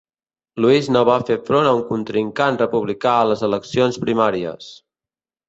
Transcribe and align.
Luis 0.63 0.87
no 0.95 1.03
va 1.09 1.17
fer 1.27 1.37
front 1.49 1.69
a 1.71 1.73
un 1.79 1.81
contrincant 1.89 2.57
republicà 2.63 3.13
a 3.19 3.29
les 3.33 3.45
eleccions 3.51 4.01
primàries. 4.09 4.73